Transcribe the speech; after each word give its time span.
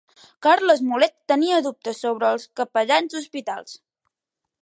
Carles 0.45 0.79
Mulet 0.91 1.13
tenia 1.33 1.59
dubtes 1.67 2.01
sobre 2.05 2.31
els 2.37 2.47
capellans 2.61 3.13
d'hospitals 3.17 3.79